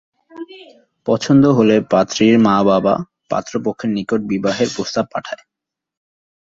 [1.07, 2.93] পছন্দ হলে পাত্রীর মা-বাবা
[3.29, 5.43] পাত্রপক্ষের নিকট বিবাহের প্রস্তাব পাঠায়।